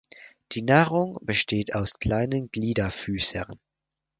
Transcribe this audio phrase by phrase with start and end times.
[0.53, 3.59] Die Nahrung besteht aus kleinen Gliederfüßern.